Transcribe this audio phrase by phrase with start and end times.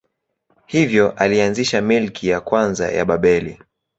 [0.65, 3.59] Hivyo alianzisha milki ya kwanza ya Babeli.